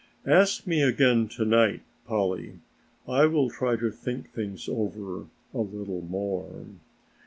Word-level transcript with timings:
"Ask 0.25 0.65
me 0.65 0.81
again 0.81 1.27
to 1.27 1.45
night, 1.45 1.83
Polly, 2.07 2.57
I 3.07 3.27
will 3.27 3.51
try 3.51 3.75
to 3.75 3.91
think 3.91 4.31
things 4.33 4.67
over 4.67 5.27
a 5.53 5.59
little 5.59 6.01
more." 6.01 6.65